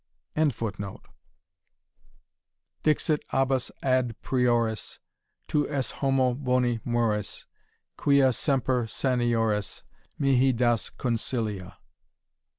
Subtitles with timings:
[2.83, 4.97] ]'Dixit Abbas ad Prioris,
[5.47, 7.45] Tu es homo boni moris,
[7.99, 9.83] Quia semper sanioris
[10.17, 11.75] Mihi das concilia.'